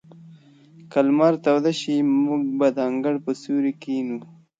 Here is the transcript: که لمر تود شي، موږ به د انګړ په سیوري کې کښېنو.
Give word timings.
که 0.91 0.99
لمر 1.05 1.33
تود 1.43 1.65
شي، 1.79 1.95
موږ 2.25 2.43
به 2.59 2.67
د 2.75 2.77
انګړ 2.89 3.15
په 3.25 3.31
سیوري 3.41 3.73
کې 3.81 3.93
کښېنو. 3.97 4.19